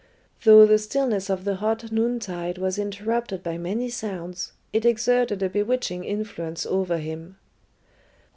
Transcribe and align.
Though 0.45 0.65
the 0.65 0.79
stillness 0.79 1.29
of 1.29 1.43
the 1.43 1.57
hot 1.57 1.91
noontide 1.91 2.57
was 2.57 2.79
interrupted 2.79 3.43
by 3.43 3.59
many 3.59 3.87
sounds, 3.89 4.51
it 4.73 4.83
exerted 4.83 5.43
a 5.43 5.47
bewitching 5.49 6.05
influence 6.05 6.65
over 6.65 6.97
him. 6.97 7.37